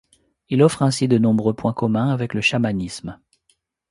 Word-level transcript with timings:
Il 0.49 0.63
offre 0.63 0.81
ainsi 0.81 1.07
de 1.07 1.19
nombreux 1.19 1.53
points 1.53 1.73
communs 1.75 2.09
avec 2.09 2.33
le 2.33 2.41
chamanisme. 2.41 3.19